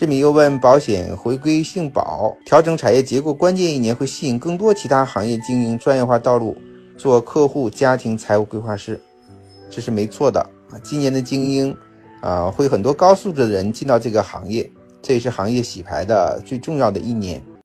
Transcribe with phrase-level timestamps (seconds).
[0.00, 6.56] 志敏又问：保险回归性保，调整产业结构，关键一年会吸引更多其他行业经营专业化道路，
[6.96, 8.98] 做客户家庭财务规划师，
[9.68, 10.40] 这是没错的
[10.70, 10.80] 啊。
[10.82, 11.76] 今年的精英
[12.22, 17.38] 啊，会很多高素质的人进到这个行业，这也是行业洗牌的最重要的一年。